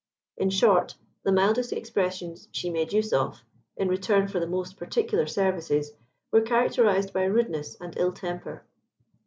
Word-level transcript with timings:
In 0.35 0.49
short, 0.49 0.95
the 1.21 1.31
mildest 1.31 1.71
expressions 1.71 2.47
she 2.51 2.71
made 2.71 2.91
use 2.91 3.13
of 3.13 3.45
in 3.77 3.87
return 3.87 4.27
for 4.27 4.39
the 4.39 4.47
most 4.47 4.75
particular 4.77 5.27
services 5.27 5.91
were 6.31 6.41
characterized 6.41 7.13
by 7.13 7.25
rudeness 7.25 7.75
and 7.79 7.95
ill 7.95 8.11
temper. 8.11 8.63